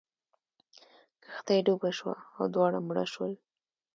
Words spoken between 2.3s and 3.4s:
او دواړه مړه شول.